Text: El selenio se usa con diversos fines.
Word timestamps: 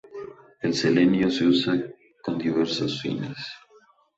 El 0.63 0.73
selenio 0.73 1.29
se 1.29 1.45
usa 1.45 1.75
con 2.23 2.39
diversos 2.39 2.99
fines. 3.03 3.37